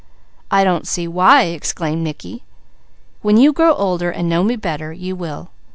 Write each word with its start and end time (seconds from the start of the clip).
"I 0.49 0.63
don't 0.63 0.87
see 0.87 1.07
why!" 1.07 1.43
exclaimed 1.43 2.03
Mickey. 2.03 2.41
"When 3.21 3.37
you 3.37 3.53
grow 3.53 3.75
older 3.75 4.09
and 4.09 4.27
know 4.27 4.43
me 4.43 4.55
better, 4.55 4.91
you 4.91 5.15
will." 5.15 5.51